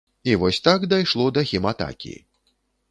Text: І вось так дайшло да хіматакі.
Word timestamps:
І 0.23 0.35
вось 0.41 0.61
так 0.67 0.87
дайшло 0.93 1.29
да 1.37 1.43
хіматакі. 1.51 2.19